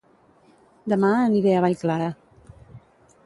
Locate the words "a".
1.57-1.61